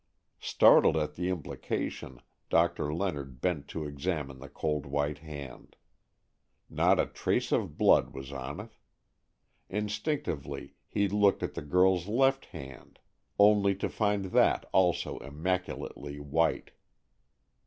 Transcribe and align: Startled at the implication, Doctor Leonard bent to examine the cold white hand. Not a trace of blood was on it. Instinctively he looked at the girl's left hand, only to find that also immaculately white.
Startled 0.39 0.97
at 0.97 1.13
the 1.13 1.29
implication, 1.29 2.19
Doctor 2.49 2.91
Leonard 2.91 3.39
bent 3.39 3.67
to 3.67 3.85
examine 3.85 4.39
the 4.39 4.49
cold 4.49 4.87
white 4.87 5.19
hand. 5.19 5.75
Not 6.71 6.99
a 6.99 7.05
trace 7.05 7.51
of 7.51 7.77
blood 7.77 8.11
was 8.11 8.31
on 8.33 8.59
it. 8.59 8.71
Instinctively 9.69 10.73
he 10.87 11.07
looked 11.07 11.43
at 11.43 11.53
the 11.53 11.61
girl's 11.61 12.07
left 12.07 12.45
hand, 12.45 12.97
only 13.37 13.75
to 13.75 13.89
find 13.89 14.25
that 14.33 14.65
also 14.71 15.19
immaculately 15.19 16.19
white. 16.19 16.71